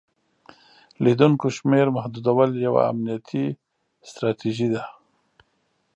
د 0.95 0.97
لیدونکو 1.03 1.45
شمیر 1.57 1.87
محدودول 1.97 2.49
یوه 2.65 2.81
امنیتي 2.91 3.45
ستراتیژي 4.09 4.67
ده. 4.73 4.83